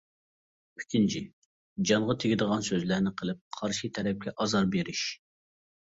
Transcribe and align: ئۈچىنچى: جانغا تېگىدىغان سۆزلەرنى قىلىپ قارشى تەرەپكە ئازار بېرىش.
ئۈچىنچى: 0.83 1.21
جانغا 1.91 2.15
تېگىدىغان 2.23 2.65
سۆزلەرنى 2.69 3.13
قىلىپ 3.23 3.43
قارشى 3.59 3.93
تەرەپكە 3.99 4.35
ئازار 4.47 4.71
بېرىش. 4.77 5.05